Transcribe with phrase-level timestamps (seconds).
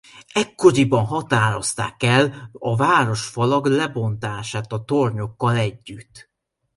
[0.33, 6.29] Ekkoriban határozták el a városfalak lebontását a tornyokkal együtt.